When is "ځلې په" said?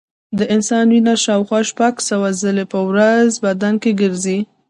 2.41-2.79